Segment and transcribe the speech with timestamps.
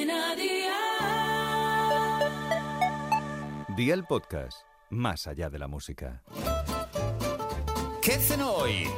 [0.00, 0.76] Cadena Dial.
[3.76, 6.22] Día el podcast, más allá de la música.
[8.00, 8.88] ¿Qué cenó hoy?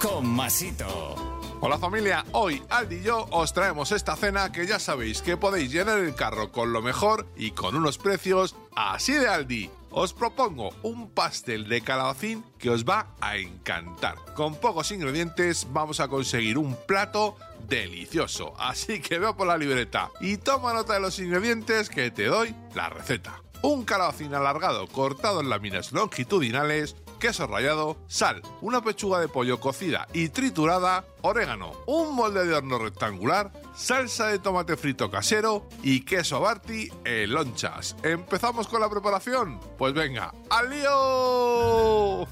[0.00, 1.29] Con Masito.
[1.62, 5.70] Hola familia, hoy Aldi y yo os traemos esta cena que ya sabéis que podéis
[5.70, 9.70] llenar el carro con lo mejor y con unos precios así de Aldi.
[9.90, 14.16] Os propongo un pastel de calabacín que os va a encantar.
[14.34, 17.36] Con pocos ingredientes vamos a conseguir un plato
[17.68, 18.54] delicioso.
[18.58, 22.54] Así que veo por la libreta y toma nota de los ingredientes que te doy
[22.74, 23.42] la receta.
[23.60, 30.08] Un calabacín alargado cortado en láminas longitudinales, queso rallado, sal, una pechuga de pollo cocida
[30.12, 36.40] y triturada, orégano, un molde de horno rectangular, salsa de tomate frito casero y queso
[36.40, 37.94] Barty en lonchas.
[38.02, 39.60] ¿Empezamos con la preparación?
[39.78, 42.26] Pues venga, ¡al lío!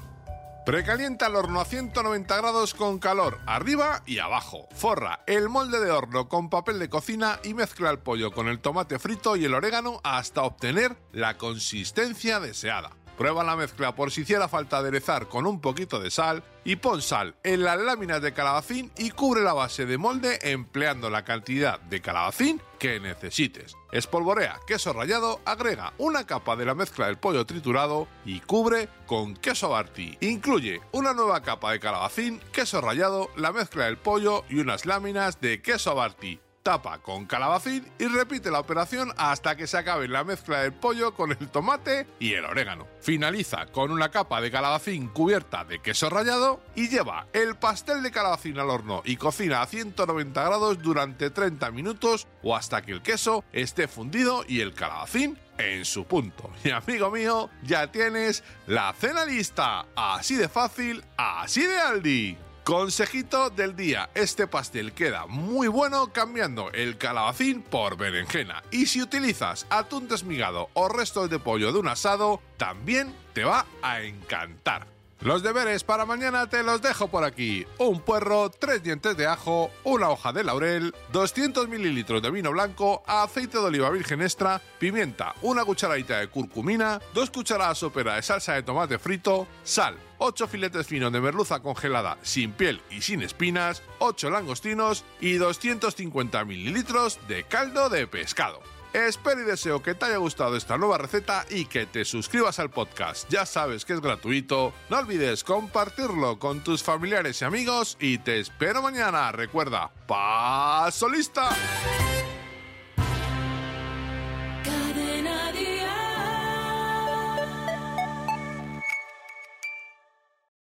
[0.65, 4.67] Precalienta el horno a 190 grados con calor arriba y abajo.
[4.75, 8.59] Forra el molde de horno con papel de cocina y mezcla el pollo con el
[8.59, 12.91] tomate frito y el orégano hasta obtener la consistencia deseada.
[13.19, 17.01] Prueba la mezcla por si hiciera falta aderezar con un poquito de sal y pon
[17.01, 21.81] sal en las láminas de calabacín y cubre la base de molde empleando la cantidad
[21.81, 23.75] de calabacín que necesites.
[23.91, 29.35] Espolvorea queso rallado, agrega una capa de la mezcla del pollo triturado y cubre con
[29.35, 30.17] queso Barty.
[30.21, 35.41] Incluye una nueva capa de calabacín, queso rallado, la mezcla del pollo y unas láminas
[35.41, 36.39] de queso Barty
[36.69, 41.15] tapa con calabacín y repite la operación hasta que se acabe la mezcla del pollo
[41.15, 42.85] con el tomate y el orégano.
[43.01, 48.11] Finaliza con una capa de calabacín cubierta de queso rallado y lleva el pastel de
[48.11, 53.01] calabacín al horno y cocina a 190 grados durante 30 minutos o hasta que el
[53.01, 56.51] queso esté fundido y el calabacín en su punto.
[56.63, 59.87] Y amigo mío, ya tienes la cena lista.
[59.95, 62.37] Así de fácil, así de Aldi.
[62.69, 69.01] Consejito del día, este pastel queda muy bueno cambiando el calabacín por berenjena y si
[69.01, 74.98] utilizas atún desmigado o restos de pollo de un asado, también te va a encantar.
[75.21, 77.65] Los deberes para mañana te los dejo por aquí.
[77.77, 83.03] Un puerro, tres dientes de ajo, una hoja de laurel, 200 mililitros de vino blanco,
[83.05, 88.53] aceite de oliva virgen extra, pimienta, una cucharadita de curcumina, dos cucharadas sopera de salsa
[88.53, 93.83] de tomate frito, sal, 8 filetes finos de merluza congelada sin piel y sin espinas,
[93.99, 98.61] 8 langostinos y 250 mililitros de caldo de pescado.
[98.93, 102.69] Espero y deseo que te haya gustado esta nueva receta y que te suscribas al
[102.69, 103.29] podcast.
[103.29, 104.73] Ya sabes que es gratuito.
[104.89, 109.31] No olvides compartirlo con tus familiares y amigos y te espero mañana.
[109.31, 111.49] Recuerda, paso lista.